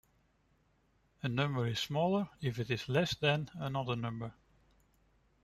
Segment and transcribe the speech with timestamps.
[1.21, 4.33] A number is smaller if it is less than another number.